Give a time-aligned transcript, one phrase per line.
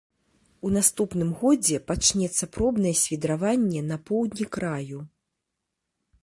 [0.67, 4.99] У наступным годзе пачнецца пробнае свідраванне на поўдні краю.